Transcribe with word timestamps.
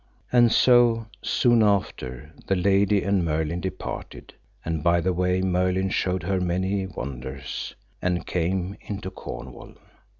And 0.31 0.51
so, 0.51 1.05
soon 1.21 1.61
after, 1.61 2.33
the 2.47 2.55
lady 2.55 3.03
and 3.03 3.23
Merlin 3.23 3.61
departed, 3.61 4.33
and 4.65 4.81
by 4.83 4.99
the 4.99 5.13
way 5.13 5.43
Merlin 5.43 5.91
showed 5.91 6.23
her 6.23 6.41
many 6.41 6.87
wonders, 6.87 7.75
and 8.01 8.25
came 8.25 8.77
into 8.81 9.11
Cornwall. 9.11 9.75